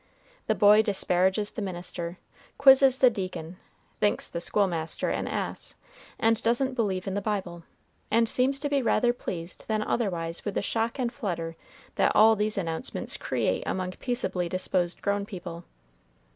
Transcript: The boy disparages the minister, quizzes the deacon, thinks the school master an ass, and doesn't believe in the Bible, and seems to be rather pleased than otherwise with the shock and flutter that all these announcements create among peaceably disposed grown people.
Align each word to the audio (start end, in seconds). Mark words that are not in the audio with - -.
The 0.47 0.55
boy 0.55 0.81
disparages 0.81 1.51
the 1.51 1.61
minister, 1.61 2.17
quizzes 2.57 2.97
the 2.97 3.11
deacon, 3.11 3.57
thinks 3.99 4.27
the 4.27 4.41
school 4.41 4.65
master 4.65 5.11
an 5.11 5.27
ass, 5.27 5.75
and 6.19 6.41
doesn't 6.41 6.73
believe 6.73 7.05
in 7.05 7.13
the 7.13 7.21
Bible, 7.21 7.61
and 8.09 8.27
seems 8.27 8.59
to 8.61 8.67
be 8.67 8.81
rather 8.81 9.13
pleased 9.13 9.65
than 9.67 9.83
otherwise 9.83 10.43
with 10.43 10.55
the 10.55 10.63
shock 10.63 10.97
and 10.97 11.13
flutter 11.13 11.55
that 11.97 12.15
all 12.15 12.35
these 12.35 12.57
announcements 12.57 13.15
create 13.15 13.61
among 13.67 13.91
peaceably 13.91 14.49
disposed 14.49 15.03
grown 15.03 15.23
people. 15.23 15.65